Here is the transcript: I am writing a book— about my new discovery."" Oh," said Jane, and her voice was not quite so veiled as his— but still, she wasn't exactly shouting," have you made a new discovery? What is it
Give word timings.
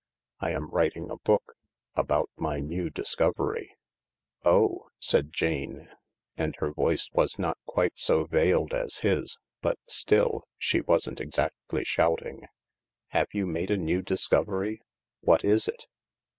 I 0.39 0.49
am 0.49 0.67
writing 0.71 1.11
a 1.11 1.17
book— 1.17 1.53
about 1.95 2.31
my 2.35 2.57
new 2.57 2.89
discovery."" 2.89 3.75
Oh," 4.43 4.87
said 4.97 5.31
Jane, 5.31 5.89
and 6.35 6.55
her 6.57 6.73
voice 6.73 7.11
was 7.13 7.37
not 7.37 7.59
quite 7.67 7.99
so 7.99 8.23
veiled 8.25 8.73
as 8.73 9.01
his— 9.05 9.37
but 9.61 9.77
still, 9.85 10.47
she 10.57 10.81
wasn't 10.81 11.21
exactly 11.21 11.83
shouting," 11.83 12.47
have 13.09 13.27
you 13.31 13.45
made 13.45 13.69
a 13.69 13.77
new 13.77 14.01
discovery? 14.01 14.81
What 15.19 15.45
is 15.45 15.67
it 15.67 15.85